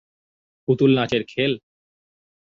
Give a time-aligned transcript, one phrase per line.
[0.67, 1.51] পুতুল নাচের খেল?